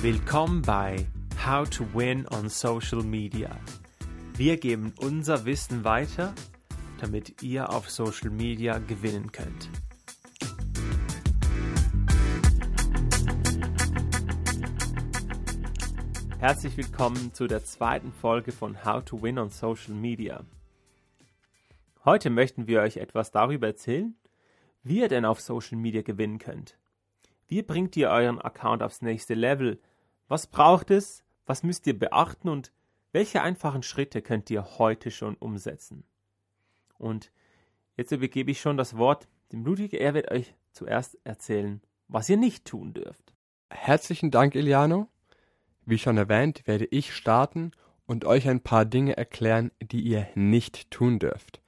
[0.00, 1.04] Willkommen bei
[1.44, 3.50] How to Win on Social Media.
[4.36, 6.36] Wir geben unser Wissen weiter,
[7.00, 9.68] damit ihr auf Social Media gewinnen könnt.
[16.38, 20.44] Herzlich willkommen zu der zweiten Folge von How to Win on Social Media.
[22.04, 24.14] Heute möchten wir euch etwas darüber erzählen,
[24.84, 26.78] wie ihr denn auf Social Media gewinnen könnt.
[27.48, 29.80] Wie bringt ihr euren Account aufs nächste Level?
[30.28, 31.24] Was braucht es?
[31.46, 32.72] Was müsst ihr beachten und
[33.12, 36.04] welche einfachen Schritte könnt ihr heute schon umsetzen?
[36.98, 37.32] Und
[37.96, 39.94] jetzt übergebe ich schon das Wort dem Ludwig.
[39.94, 43.32] Er wird euch zuerst erzählen, was ihr nicht tun dürft.
[43.70, 45.08] Herzlichen Dank, Iliano.
[45.86, 47.72] Wie schon erwähnt, werde ich starten
[48.06, 51.62] und euch ein paar Dinge erklären, die ihr nicht tun dürft.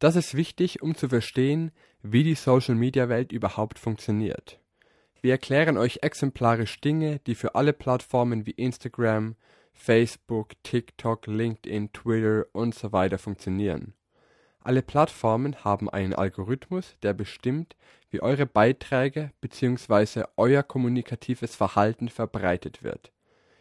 [0.00, 1.70] Das ist wichtig, um zu verstehen,
[2.02, 4.58] wie die Social-Media-Welt überhaupt funktioniert.
[5.22, 9.36] Wir erklären euch exemplarisch Dinge, die für alle Plattformen wie Instagram,
[9.72, 13.94] Facebook, TikTok, LinkedIn, Twitter und so weiter funktionieren.
[14.58, 17.76] Alle Plattformen haben einen Algorithmus, der bestimmt,
[18.10, 20.24] wie eure Beiträge bzw.
[20.36, 23.12] euer kommunikatives Verhalten verbreitet wird.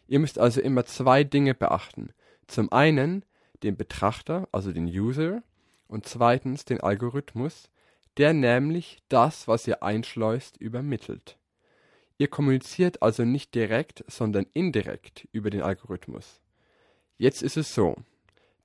[0.07, 2.11] Ihr müsst also immer zwei Dinge beachten.
[2.47, 3.23] Zum einen
[3.61, 5.43] den Betrachter, also den User,
[5.87, 7.69] und zweitens den Algorithmus,
[8.17, 11.37] der nämlich das, was ihr einschleust, übermittelt.
[12.21, 16.39] Ihr kommuniziert also nicht direkt, sondern indirekt über den Algorithmus.
[17.17, 17.95] Jetzt ist es so,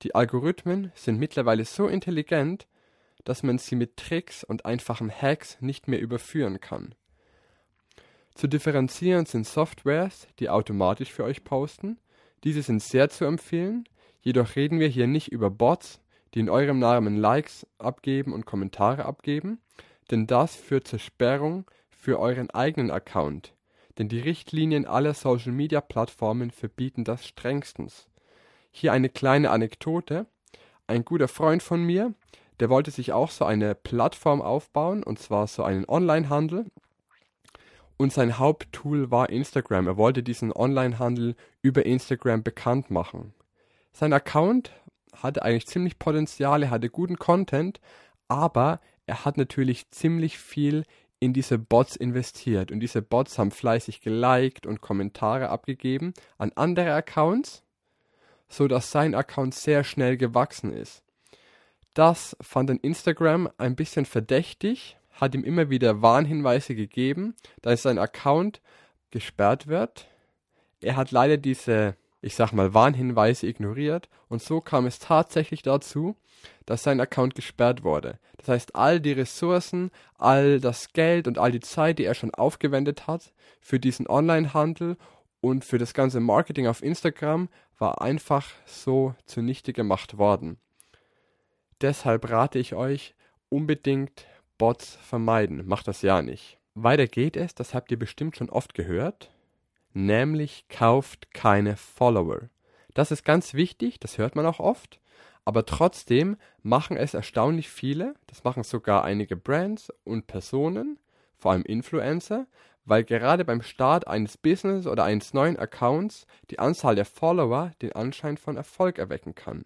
[0.03, 2.67] die Algorithmen sind mittlerweile so intelligent,
[3.25, 6.95] dass man sie mit Tricks und einfachen Hacks nicht mehr überführen kann.
[8.35, 11.99] Zu differenzieren sind Softwares, die automatisch für euch posten.
[12.45, 13.89] Diese sind sehr zu empfehlen,
[14.21, 16.03] jedoch reden wir hier nicht über Bots,
[16.35, 19.63] die in eurem Namen Likes abgeben und Kommentare abgeben,
[20.11, 21.65] denn das führt zur Sperrung
[22.07, 23.53] für euren eigenen Account,
[23.99, 28.07] denn die Richtlinien aller Social-Media-Plattformen verbieten das strengstens.
[28.71, 30.27] Hier eine kleine Anekdote.
[30.87, 32.15] Ein guter Freund von mir,
[32.61, 36.67] der wollte sich auch so eine Plattform aufbauen, und zwar so einen Online-Handel.
[37.97, 39.89] Und sein Haupttool war Instagram.
[39.89, 43.35] Er wollte diesen Online-Handel über Instagram bekannt machen.
[43.91, 44.71] Sein Account
[45.13, 47.81] hatte eigentlich ziemlich Potenzial, er hatte guten Content,
[48.29, 50.85] aber er hat natürlich ziemlich viel
[51.27, 56.95] in diese Bots investiert und diese Bots haben fleißig geliked und Kommentare abgegeben an andere
[56.95, 57.65] Accounts,
[58.49, 61.03] so dass sein Account sehr schnell gewachsen ist.
[61.95, 67.99] Das fand dann Instagram ein bisschen verdächtig, hat ihm immer wieder Warnhinweise gegeben, dass sein
[67.99, 68.61] Account
[69.11, 70.07] gesperrt wird.
[70.81, 76.17] Er hat leider diese ich sag mal, Warnhinweise ignoriert und so kam es tatsächlich dazu,
[76.65, 78.19] dass sein Account gesperrt wurde.
[78.39, 82.35] Das heißt, all die Ressourcen, all das Geld und all die Zeit, die er schon
[82.35, 84.97] aufgewendet hat für diesen Online-Handel
[85.41, 90.59] und für das ganze Marketing auf Instagram, war einfach so zunichte gemacht worden.
[91.81, 93.15] Deshalb rate ich euch,
[93.49, 94.27] unbedingt
[94.59, 95.67] Bots vermeiden.
[95.67, 96.59] Macht das ja nicht.
[96.75, 99.31] Weiter geht es, das habt ihr bestimmt schon oft gehört
[99.97, 102.51] nämlich kauft keine Follower.
[102.93, 105.01] Das ist ganz wichtig, das hört man auch oft,
[105.45, 110.99] aber trotzdem machen es erstaunlich viele, das machen sogar einige Brands und Personen,
[111.39, 112.47] vor allem Influencer,
[112.85, 117.93] weil gerade beim Start eines Business oder eines neuen Accounts die Anzahl der Follower den
[117.93, 119.65] Anschein von Erfolg erwecken kann.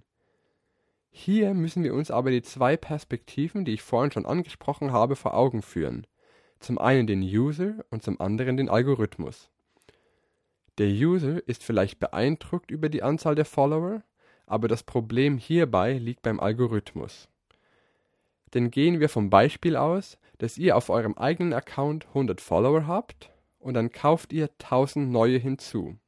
[1.11, 5.35] Hier müssen wir uns aber die zwei Perspektiven, die ich vorhin schon angesprochen habe, vor
[5.35, 6.07] Augen führen.
[6.61, 9.51] Zum einen den User und zum anderen den Algorithmus.
[10.81, 14.03] Der User ist vielleicht beeindruckt über die Anzahl der Follower,
[14.47, 17.29] aber das Problem hierbei liegt beim Algorithmus.
[18.55, 23.31] Denn gehen wir vom Beispiel aus, dass ihr auf eurem eigenen Account 100 Follower habt
[23.59, 25.99] und dann kauft ihr 1000 neue hinzu.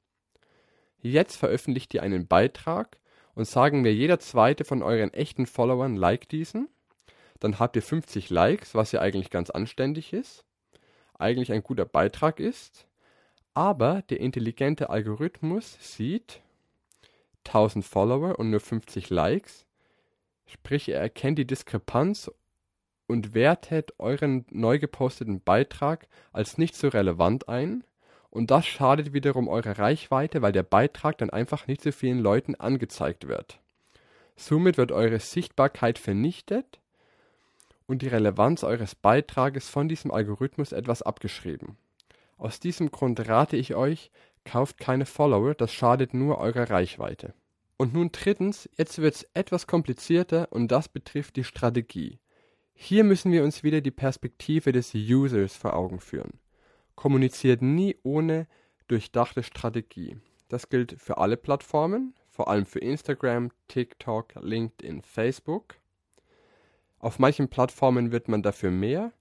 [1.02, 2.96] Jetzt veröffentlicht ihr einen Beitrag
[3.34, 6.70] und sagen wir jeder zweite von euren echten Followern liked diesen,
[7.40, 10.46] dann habt ihr 50 Likes, was ja eigentlich ganz anständig ist,
[11.12, 12.86] eigentlich ein guter Beitrag ist,
[13.54, 16.40] aber der intelligente Algorithmus sieht
[17.46, 19.66] 1000 Follower und nur 50 Likes,
[20.46, 22.30] sprich er erkennt die Diskrepanz
[23.06, 27.84] und wertet euren neu geposteten Beitrag als nicht so relevant ein
[28.30, 32.54] und das schadet wiederum eurer Reichweite, weil der Beitrag dann einfach nicht so vielen Leuten
[32.54, 33.60] angezeigt wird.
[34.36, 36.80] Somit wird eure Sichtbarkeit vernichtet
[37.86, 41.76] und die Relevanz eures Beitrages von diesem Algorithmus etwas abgeschrieben.
[42.42, 44.10] Aus diesem Grund rate ich euch,
[44.44, 47.34] kauft keine Follower, das schadet nur eurer Reichweite.
[47.76, 52.18] Und nun drittens, jetzt wird es etwas komplizierter und das betrifft die Strategie.
[52.74, 56.40] Hier müssen wir uns wieder die Perspektive des Users vor Augen führen.
[56.96, 58.48] Kommuniziert nie ohne
[58.88, 60.16] durchdachte Strategie.
[60.48, 65.76] Das gilt für alle Plattformen, vor allem für Instagram, TikTok, LinkedIn, Facebook.
[66.98, 69.12] Auf manchen Plattformen wird man dafür mehr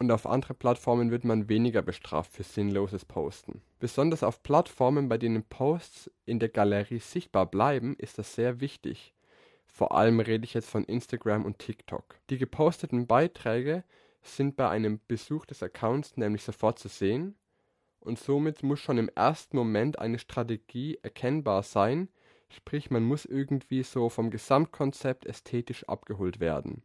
[0.00, 3.60] und auf andere Plattformen wird man weniger bestraft für sinnloses Posten.
[3.78, 9.14] Besonders auf Plattformen, bei denen Posts in der Galerie sichtbar bleiben, ist das sehr wichtig.
[9.66, 12.18] Vor allem rede ich jetzt von Instagram und TikTok.
[12.30, 13.84] Die geposteten Beiträge
[14.22, 17.36] sind bei einem Besuch des Accounts nämlich sofort zu sehen
[18.00, 22.08] und somit muss schon im ersten Moment eine Strategie erkennbar sein,
[22.48, 26.82] sprich man muss irgendwie so vom Gesamtkonzept ästhetisch abgeholt werden.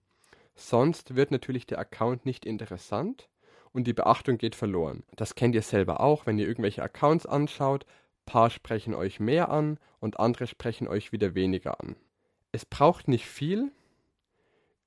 [0.55, 3.29] Sonst wird natürlich der Account nicht interessant
[3.73, 5.03] und die Beachtung geht verloren.
[5.15, 7.85] Das kennt ihr selber auch, wenn ihr irgendwelche Accounts anschaut,
[8.25, 11.95] paar sprechen euch mehr an und andere sprechen euch wieder weniger an.
[12.51, 13.71] Es braucht nicht viel,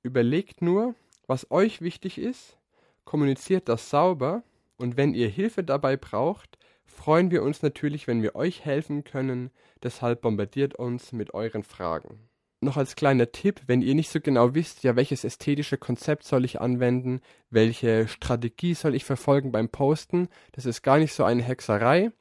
[0.01, 0.95] überlegt nur,
[1.27, 2.57] was euch wichtig ist,
[3.05, 4.43] kommuniziert das sauber
[4.77, 9.51] und wenn ihr Hilfe dabei braucht, freuen wir uns natürlich, wenn wir euch helfen können,
[9.83, 12.28] deshalb bombardiert uns mit euren Fragen.
[12.61, 16.43] Noch als kleiner Tipp, wenn ihr nicht so genau wisst, ja, welches ästhetische Konzept soll
[16.43, 21.41] ich anwenden, welche Strategie soll ich verfolgen beim Posten, das ist gar nicht so eine
[21.41, 22.11] Hexerei.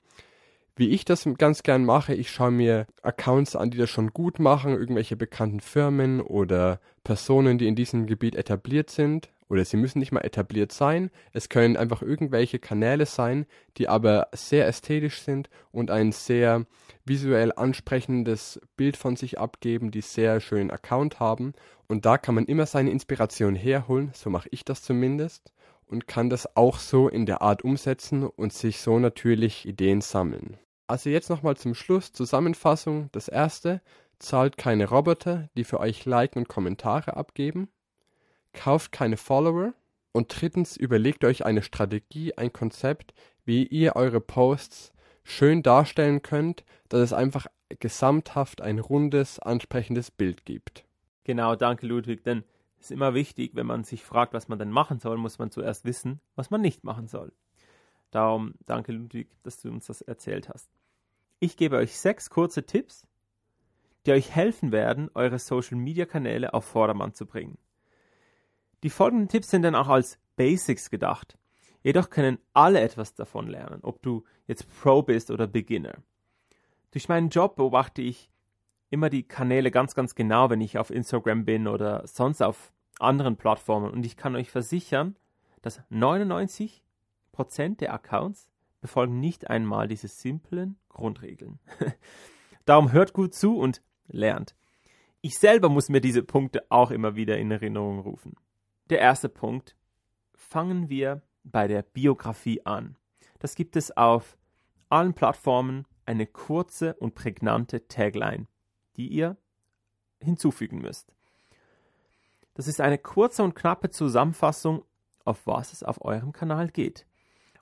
[0.76, 4.38] Wie ich das ganz gern mache, ich schaue mir Accounts an, die das schon gut
[4.38, 9.98] machen, irgendwelche bekannten Firmen oder Personen, die in diesem Gebiet etabliert sind oder sie müssen
[9.98, 11.10] nicht mal etabliert sein.
[11.32, 13.46] Es können einfach irgendwelche Kanäle sein,
[13.76, 16.66] die aber sehr ästhetisch sind und ein sehr
[17.04, 21.54] visuell ansprechendes Bild von sich abgeben, die sehr schönen Account haben.
[21.86, 25.52] Und da kann man immer seine Inspiration herholen, so mache ich das zumindest,
[25.86, 30.58] und kann das auch so in der Art umsetzen und sich so natürlich Ideen sammeln.
[30.86, 33.08] Also jetzt nochmal zum Schluss Zusammenfassung.
[33.12, 33.80] Das erste,
[34.18, 37.68] zahlt keine Roboter, die für euch Liken und Kommentare abgeben
[38.58, 39.72] kauft keine Follower
[40.10, 43.14] und drittens überlegt euch eine Strategie, ein Konzept,
[43.44, 47.46] wie ihr eure Posts schön darstellen könnt, dass es einfach
[47.78, 50.84] gesamthaft ein rundes, ansprechendes Bild gibt.
[51.22, 52.42] Genau, danke Ludwig, denn
[52.80, 55.52] es ist immer wichtig, wenn man sich fragt, was man denn machen soll, muss man
[55.52, 57.32] zuerst wissen, was man nicht machen soll.
[58.10, 60.68] Darum danke Ludwig, dass du uns das erzählt hast.
[61.38, 63.06] Ich gebe euch sechs kurze Tipps,
[64.04, 67.56] die euch helfen werden, eure Social-Media-Kanäle auf Vordermann zu bringen.
[68.82, 71.36] Die folgenden Tipps sind dann auch als Basics gedacht.
[71.82, 75.94] Jedoch können alle etwas davon lernen, ob du jetzt Pro bist oder Beginner.
[76.90, 78.30] Durch meinen Job beobachte ich
[78.90, 83.36] immer die Kanäle ganz, ganz genau, wenn ich auf Instagram bin oder sonst auf anderen
[83.36, 83.90] Plattformen.
[83.90, 85.16] Und ich kann euch versichern,
[85.62, 86.80] dass 99%
[87.78, 88.48] der Accounts
[88.80, 91.58] befolgen nicht einmal diese simplen Grundregeln.
[92.64, 94.54] Darum hört gut zu und lernt.
[95.20, 98.34] Ich selber muss mir diese Punkte auch immer wieder in Erinnerung rufen.
[98.90, 99.76] Der erste Punkt.
[100.34, 102.96] Fangen wir bei der Biografie an.
[103.38, 104.38] Das gibt es auf
[104.88, 108.46] allen Plattformen eine kurze und prägnante Tagline,
[108.96, 109.36] die ihr
[110.22, 111.12] hinzufügen müsst.
[112.54, 114.84] Das ist eine kurze und knappe Zusammenfassung,
[115.24, 117.06] auf was es auf eurem Kanal geht.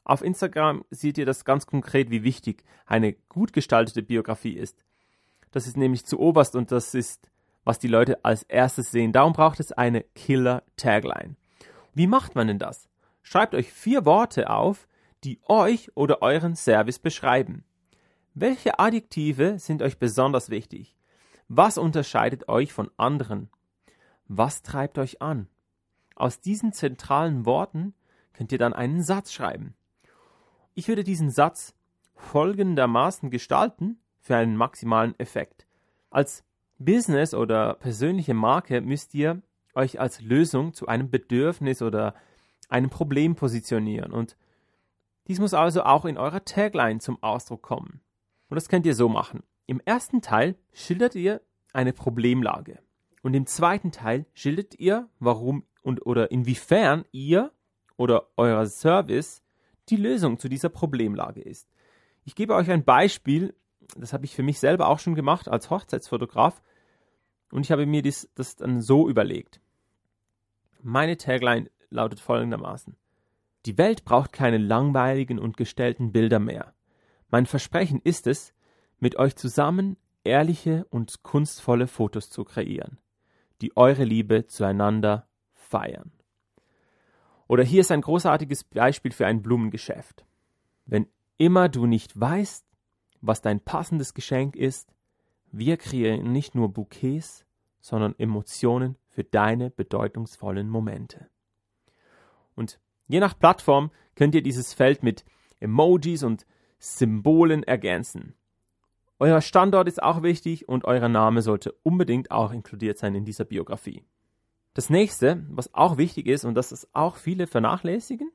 [0.05, 4.85] Auf Instagram seht ihr das ganz konkret, wie wichtig eine gut gestaltete Biografie ist.
[5.51, 7.29] Das ist nämlich zu oberst und das ist
[7.67, 9.13] was die Leute als erstes sehen.
[9.13, 11.35] Darum braucht es eine Killer-Tagline.
[11.95, 12.89] Wie macht man denn das?
[13.23, 14.87] Schreibt euch vier Worte auf,
[15.25, 17.65] die euch oder euren Service beschreiben.
[18.35, 20.97] Welche Adjektive sind euch besonders wichtig?
[21.49, 23.51] Was unterscheidet euch von anderen?
[24.29, 25.49] Was treibt euch an?
[26.15, 27.95] Aus diesen zentralen Worten
[28.33, 29.75] könnt ihr dann einen Satz schreiben.
[30.75, 31.75] Ich würde diesen Satz
[32.15, 35.67] folgendermaßen gestalten für einen maximalen Effekt.
[36.11, 36.46] Als
[36.79, 39.43] Business oder persönliche Marke müsst ihr
[39.75, 42.15] euch als Lösung zu einem Bedürfnis oder
[42.69, 44.37] einem Problem positionieren und
[45.29, 48.01] dies muss also auch in eurer Tagline zum Ausdruck kommen.
[48.49, 49.43] Und das könnt ihr so machen.
[49.67, 51.43] Im ersten Teil schildert ihr
[51.73, 52.79] eine Problemlage
[53.23, 57.53] und im zweiten Teil schildert ihr, warum und oder inwiefern ihr
[57.97, 59.43] oder euer Service
[59.89, 61.69] die Lösung zu dieser Problemlage ist.
[62.25, 63.55] Ich gebe euch ein Beispiel,
[63.97, 66.63] das habe ich für mich selber auch schon gemacht als Hochzeitsfotograf.
[67.53, 69.61] Und ich habe mir dies, das dann so überlegt.
[70.83, 72.97] Meine Tagline lautet folgendermaßen.
[73.67, 76.75] Die Welt braucht keine langweiligen und gestellten Bilder mehr.
[77.31, 78.55] Mein Versprechen ist es,
[78.99, 82.99] mit euch zusammen ehrliche und kunstvolle Fotos zu kreieren,
[83.61, 86.13] die eure Liebe zueinander feiern.
[87.49, 90.25] Oder hier ist ein großartiges Beispiel für ein Blumengeschäft.
[90.85, 92.66] Wenn immer du nicht weißt,
[93.27, 94.93] was dein passendes Geschenk ist,
[95.53, 97.45] wir kreieren nicht nur Bouquets,
[97.81, 101.29] sondern Emotionen für deine bedeutungsvollen Momente.
[102.55, 105.25] Und je nach Plattform könnt ihr dieses Feld mit
[105.61, 106.47] Emojis und
[106.79, 108.35] Symbolen ergänzen.
[109.19, 113.45] Euer Standort ist auch wichtig und euer Name sollte unbedingt auch inkludiert sein in dieser
[113.45, 114.05] Biografie.
[114.75, 118.31] Das nächste, was auch wichtig ist und das ist auch viele vernachlässigen,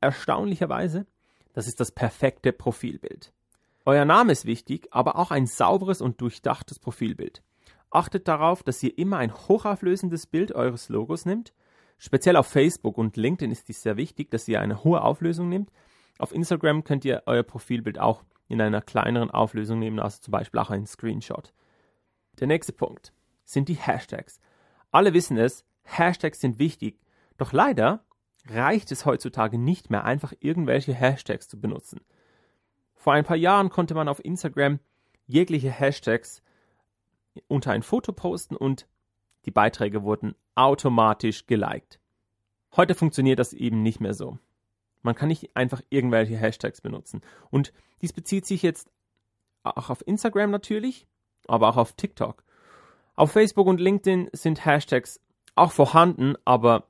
[0.00, 1.06] erstaunlicherweise,
[1.52, 3.32] das ist das perfekte Profilbild.
[3.86, 7.42] Euer Name ist wichtig, aber auch ein sauberes und durchdachtes Profilbild.
[7.90, 11.52] Achtet darauf, dass ihr immer ein hochauflösendes Bild eures Logos nimmt.
[11.98, 15.70] Speziell auf Facebook und LinkedIn ist dies sehr wichtig, dass ihr eine hohe Auflösung nehmt.
[16.18, 20.60] Auf Instagram könnt ihr euer Profilbild auch in einer kleineren Auflösung nehmen, also zum Beispiel
[20.60, 21.52] auch einen Screenshot.
[22.40, 23.12] Der nächste Punkt
[23.44, 24.40] sind die Hashtags.
[24.92, 26.98] Alle wissen es, Hashtags sind wichtig,
[27.36, 28.04] doch leider
[28.48, 32.00] reicht es heutzutage nicht mehr, einfach irgendwelche Hashtags zu benutzen.
[33.04, 34.80] Vor ein paar Jahren konnte man auf Instagram
[35.26, 36.42] jegliche Hashtags
[37.48, 38.88] unter ein Foto posten und
[39.44, 42.00] die Beiträge wurden automatisch geliked.
[42.74, 44.38] Heute funktioniert das eben nicht mehr so.
[45.02, 47.20] Man kann nicht einfach irgendwelche Hashtags benutzen.
[47.50, 48.90] Und dies bezieht sich jetzt
[49.64, 51.06] auch auf Instagram natürlich,
[51.46, 52.42] aber auch auf TikTok.
[53.16, 55.20] Auf Facebook und LinkedIn sind Hashtags
[55.56, 56.88] auch vorhanden, aber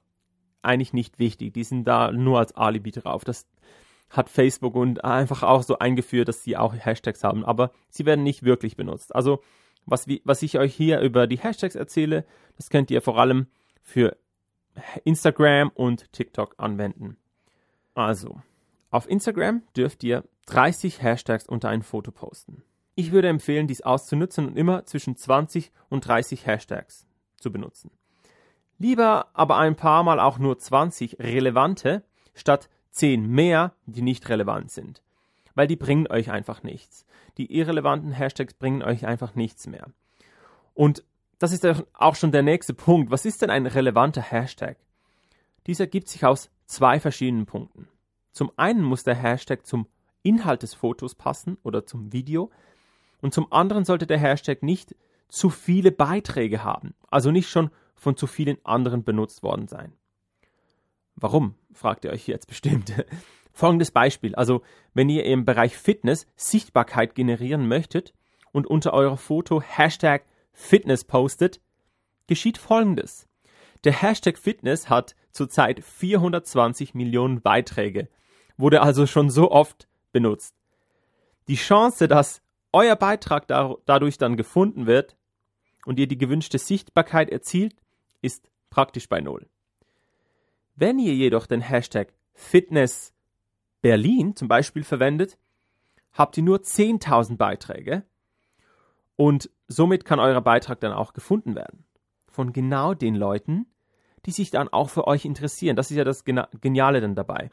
[0.62, 1.54] eigentlich nicht wichtig.
[1.54, 3.24] Die sind da nur als Alibi drauf.
[3.24, 3.48] Das
[4.16, 8.22] hat Facebook und einfach auch so eingeführt, dass sie auch Hashtags haben, aber sie werden
[8.22, 9.14] nicht wirklich benutzt.
[9.14, 9.40] Also
[9.86, 12.24] was, was ich euch hier über die Hashtags erzähle,
[12.56, 13.46] das könnt ihr vor allem
[13.82, 14.16] für
[15.04, 17.16] Instagram und TikTok anwenden.
[17.94, 18.40] Also,
[18.90, 22.62] auf Instagram dürft ihr 30 Hashtags unter ein Foto posten.
[22.96, 27.06] Ich würde empfehlen, dies auszunutzen und immer zwischen 20 und 30 Hashtags
[27.36, 27.90] zu benutzen.
[28.78, 32.02] Lieber aber ein paar Mal auch nur 20 relevante
[32.34, 35.02] statt 10 mehr, die nicht relevant sind.
[35.54, 37.06] Weil die bringen euch einfach nichts.
[37.38, 39.86] Die irrelevanten Hashtags bringen euch einfach nichts mehr.
[40.74, 41.04] Und
[41.38, 43.10] das ist auch schon der nächste Punkt.
[43.10, 44.76] Was ist denn ein relevanter Hashtag?
[45.66, 47.88] Dieser ergibt sich aus zwei verschiedenen Punkten.
[48.32, 49.86] Zum einen muss der Hashtag zum
[50.22, 52.50] Inhalt des Fotos passen oder zum Video
[53.20, 54.94] und zum anderen sollte der Hashtag nicht
[55.28, 59.92] zu viele Beiträge haben, also nicht schon von zu vielen anderen benutzt worden sein.
[61.24, 62.92] Warum, fragt ihr euch jetzt bestimmt.
[63.54, 64.60] Folgendes Beispiel, also
[64.92, 68.12] wenn ihr im Bereich Fitness Sichtbarkeit generieren möchtet
[68.52, 71.62] und unter eurer Foto Hashtag Fitness postet,
[72.26, 73.26] geschieht Folgendes.
[73.84, 78.10] Der Hashtag Fitness hat zurzeit 420 Millionen Beiträge,
[78.58, 80.54] wurde also schon so oft benutzt.
[81.48, 85.16] Die Chance, dass euer Beitrag dadurch dann gefunden wird
[85.86, 87.76] und ihr die gewünschte Sichtbarkeit erzielt,
[88.20, 89.48] ist praktisch bei Null.
[90.76, 93.12] Wenn ihr jedoch den Hashtag Fitness
[93.80, 95.38] Berlin zum Beispiel verwendet,
[96.12, 98.02] habt ihr nur 10.000 Beiträge
[99.16, 101.84] und somit kann euer Beitrag dann auch gefunden werden.
[102.26, 103.66] Von genau den Leuten,
[104.26, 105.76] die sich dann auch für euch interessieren.
[105.76, 107.50] Das ist ja das Geniale dann dabei.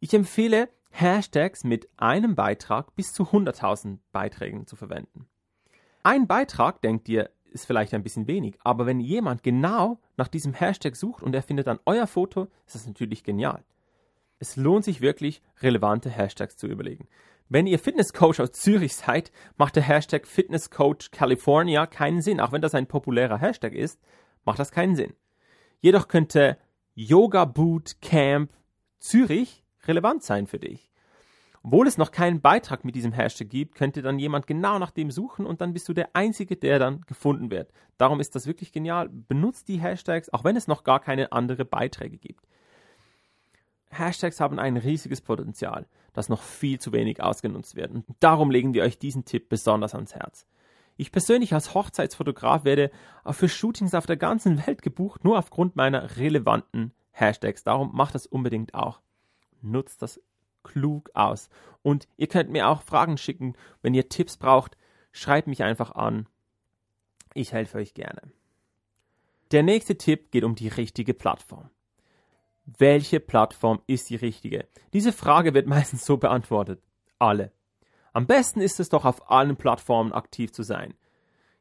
[0.00, 5.26] Ich empfehle, Hashtags mit einem Beitrag bis zu 100.000 Beiträgen zu verwenden.
[6.02, 10.52] Ein Beitrag, denkt ihr, ist vielleicht ein bisschen wenig, aber wenn jemand genau nach diesem
[10.52, 13.64] Hashtag sucht und er findet dann euer Foto, ist das natürlich genial.
[14.38, 17.08] Es lohnt sich wirklich, relevante Hashtags zu überlegen.
[17.48, 22.40] Wenn ihr Fitnesscoach aus Zürich seid, macht der Hashtag Fitnesscoach California keinen Sinn.
[22.40, 23.98] Auch wenn das ein populärer Hashtag ist,
[24.44, 25.14] macht das keinen Sinn.
[25.80, 26.58] Jedoch könnte
[26.94, 28.52] Yoga Boot Camp
[28.98, 30.90] Zürich relevant sein für dich.
[31.66, 35.10] Obwohl es noch keinen Beitrag mit diesem Hashtag gibt, könnte dann jemand genau nach dem
[35.10, 37.72] suchen und dann bist du der Einzige, der dann gefunden wird.
[37.98, 39.08] Darum ist das wirklich genial.
[39.08, 42.46] Benutzt die Hashtags, auch wenn es noch gar keine anderen Beiträge gibt.
[43.90, 47.90] Hashtags haben ein riesiges Potenzial, das noch viel zu wenig ausgenutzt wird.
[47.90, 50.46] Und darum legen wir euch diesen Tipp besonders ans Herz.
[50.96, 52.92] Ich persönlich als Hochzeitsfotograf werde
[53.24, 57.64] auch für Shootings auf der ganzen Welt gebucht, nur aufgrund meiner relevanten Hashtags.
[57.64, 59.00] Darum macht das unbedingt auch.
[59.62, 60.20] Nutzt das
[60.66, 61.48] klug aus.
[61.82, 63.54] Und ihr könnt mir auch Fragen schicken.
[63.82, 64.76] Wenn ihr Tipps braucht,
[65.12, 66.28] schreibt mich einfach an.
[67.34, 68.22] Ich helfe euch gerne.
[69.52, 71.70] Der nächste Tipp geht um die richtige Plattform.
[72.64, 74.66] Welche Plattform ist die richtige?
[74.92, 76.82] Diese Frage wird meistens so beantwortet.
[77.18, 77.52] Alle.
[78.12, 80.94] Am besten ist es doch auf allen Plattformen aktiv zu sein.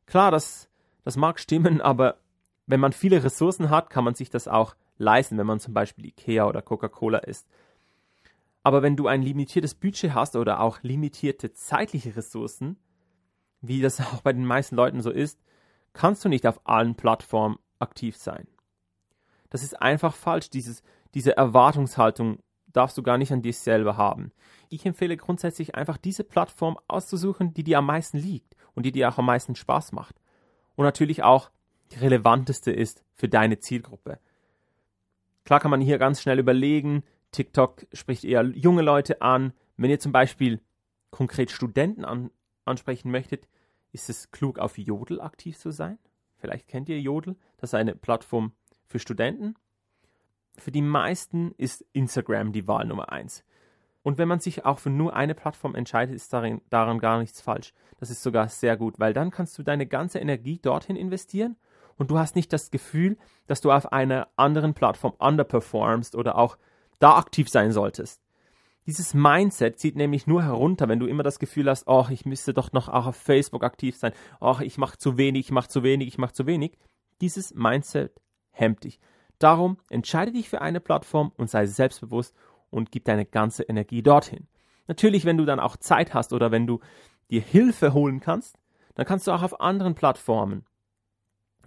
[0.06, 0.70] Klar, das,
[1.04, 2.18] das mag stimmen, aber
[2.66, 6.06] wenn man viele Ressourcen hat, kann man sich das auch leisten, wenn man zum Beispiel
[6.06, 7.48] Ikea oder Coca-Cola ist.
[8.66, 12.78] Aber wenn du ein limitiertes Budget hast oder auch limitierte zeitliche Ressourcen,
[13.62, 15.40] wie das auch bei den meisten Leuten so ist,
[15.94, 18.48] kannst du nicht auf allen Plattformen aktiv sein.
[19.52, 20.50] Das ist einfach falsch.
[20.50, 20.82] Dieses,
[21.14, 22.40] diese Erwartungshaltung
[22.74, 24.32] darfst du gar nicht an dich selber haben.
[24.70, 29.10] Ich empfehle grundsätzlich einfach diese Plattform auszusuchen, die dir am meisten liegt und die dir
[29.10, 30.16] auch am meisten Spaß macht.
[30.76, 31.52] Und natürlich auch
[31.92, 34.18] die relevanteste ist für deine Zielgruppe.
[35.44, 37.04] Klar kann man hier ganz schnell überlegen,
[37.36, 39.52] TikTok spricht eher junge Leute an.
[39.76, 40.62] Wenn ihr zum Beispiel
[41.10, 42.32] konkret Studenten an,
[42.64, 43.50] ansprechen möchtet,
[43.92, 46.00] ist es klug, auf Jodel aktiv zu sein.
[46.38, 48.54] Vielleicht kennt ihr Jodel, das ist eine Plattform
[48.86, 49.56] für Studenten.
[50.58, 53.44] Für die meisten ist Instagram die Wahl Nummer eins.
[54.02, 57.42] Und wenn man sich auch für nur eine Plattform entscheidet, ist darin, daran gar nichts
[57.42, 57.74] falsch.
[58.00, 61.58] Das ist sogar sehr gut, weil dann kannst du deine ganze Energie dorthin investieren
[61.98, 66.58] und du hast nicht das Gefühl, dass du auf einer anderen Plattform underperformst oder auch
[67.00, 68.22] da aktiv sein solltest.
[68.86, 72.54] Dieses Mindset zieht nämlich nur herunter, wenn du immer das Gefühl hast, oh, ich müsste
[72.54, 75.82] doch noch auch auf Facebook aktiv sein, oh, ich mache zu wenig, ich mache zu
[75.82, 76.78] wenig, ich mache zu wenig.
[77.20, 78.22] Dieses Mindset
[78.52, 79.00] hemmt dich.
[79.40, 82.36] Darum entscheide dich für eine Plattform und sei selbstbewusst
[82.70, 84.48] und gib deine ganze Energie dorthin.
[84.88, 86.80] Natürlich, wenn du dann auch Zeit hast oder wenn du
[87.32, 88.58] dir Hilfe holen kannst,
[88.94, 90.66] dann kannst du auch auf anderen Plattformen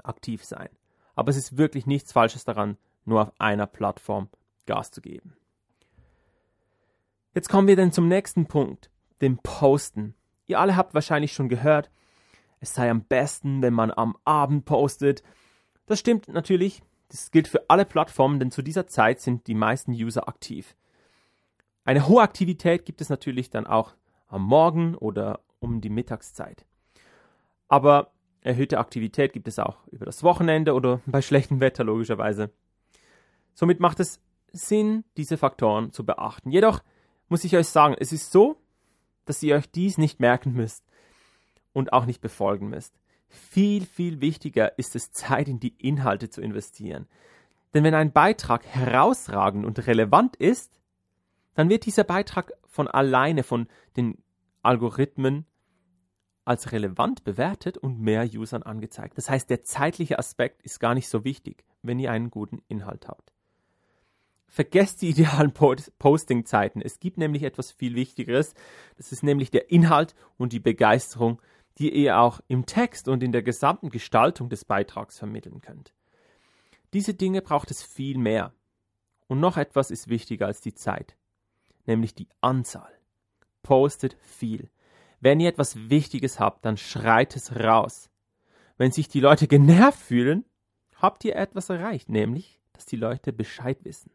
[0.05, 0.69] aktiv sein.
[1.17, 4.29] Aber es ist wirklich nichts Falsches daran, nur auf einer Plattform
[4.69, 5.35] Gas zu geben.
[7.35, 10.15] Jetzt kommen wir dann zum nächsten Punkt, dem Posten.
[10.47, 11.91] Ihr alle habt wahrscheinlich schon gehört,
[12.61, 15.23] es sei am besten, wenn man am Abend postet.
[15.87, 19.93] Das stimmt natürlich, das gilt für alle Plattformen, denn zu dieser Zeit sind die meisten
[19.93, 20.77] User aktiv.
[21.85, 23.95] Eine hohe Aktivität gibt es natürlich dann auch
[24.27, 26.67] am Morgen oder um die Mittagszeit.
[27.69, 32.51] Aber erhöhte Aktivität gibt es auch über das Wochenende oder bei schlechtem Wetter logischerweise.
[33.55, 34.21] Somit macht es
[34.59, 36.50] Sinn, diese Faktoren zu beachten.
[36.50, 36.83] Jedoch
[37.29, 38.61] muss ich euch sagen, es ist so,
[39.25, 40.85] dass ihr euch dies nicht merken müsst
[41.73, 42.95] und auch nicht befolgen müsst.
[43.29, 47.07] Viel, viel wichtiger ist es, Zeit in die Inhalte zu investieren.
[47.75, 50.79] Denn wenn ein Beitrag herausragend und relevant ist,
[51.55, 54.23] dann wird dieser Beitrag von alleine von den
[54.62, 55.45] Algorithmen
[56.45, 59.19] als relevant bewertet und mehr Usern angezeigt.
[59.19, 63.07] Das heißt, der zeitliche Aspekt ist gar nicht so wichtig, wenn ihr einen guten Inhalt
[63.07, 63.35] habt.
[64.49, 66.81] Vergesst die idealen Posting-Zeiten.
[66.83, 68.55] Es gibt nämlich etwas viel Wichtigeres.
[68.96, 71.40] Das ist nämlich der Inhalt und die Begeisterung,
[71.79, 75.92] die ihr auch im Text und in der gesamten Gestaltung des Beitrags vermitteln könnt.
[76.92, 78.53] Diese Dinge braucht es viel mehr.
[79.27, 81.18] Und noch etwas ist wichtiger als die Zeit
[81.88, 82.92] nämlich die Anzahl.
[83.64, 84.70] Postet viel.
[85.20, 88.09] Wenn ihr etwas Wichtiges habt, dann schreit es raus.
[88.77, 90.44] Wenn sich die Leute genervt fühlen,
[90.94, 94.12] habt ihr etwas erreicht, nämlich, dass die Leute Bescheid wissen.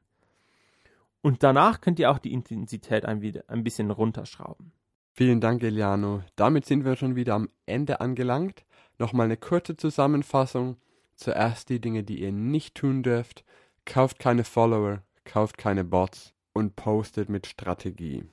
[1.23, 4.71] Und danach könnt ihr auch die Intensität ein, ein bisschen runterschrauben.
[5.13, 6.21] Vielen Dank, Eliano.
[6.35, 8.65] Damit sind wir schon wieder am Ende angelangt.
[8.99, 10.77] Nochmal eine kurze Zusammenfassung.
[11.15, 13.43] Zuerst die Dinge, die ihr nicht tun dürft.
[13.85, 18.23] Kauft keine Follower, kauft keine Bots, und postet mit Strategie.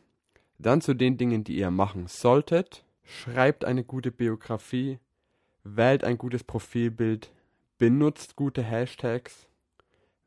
[0.58, 2.84] Dann zu den Dingen, die ihr machen solltet.
[3.02, 4.98] Schreibt eine gute Biografie,
[5.64, 7.32] wählt ein gutes Profilbild,
[7.78, 9.48] benutzt gute Hashtags,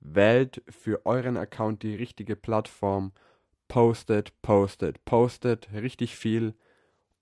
[0.04, 3.12] wählt für euren Account die richtige Plattform,
[3.68, 6.54] postet, postet, postet richtig viel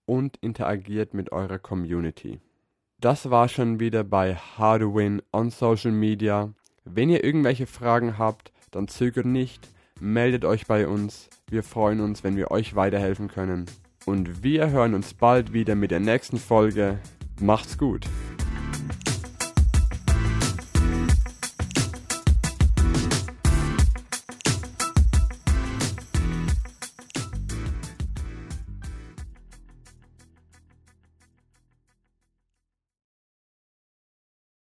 [0.05, 2.41] und interagiert mit eurer Community.
[2.99, 6.53] Das war schon wieder bei How to Win on Social Media.
[6.83, 9.69] Wenn ihr irgendwelche Fragen habt, dann zögert nicht
[10.01, 11.29] meldet euch bei uns.
[11.49, 13.65] Wir freuen uns, wenn wir euch weiterhelfen können.
[14.05, 16.99] Und wir hören uns bald wieder mit der nächsten Folge.
[17.39, 18.07] Macht's gut.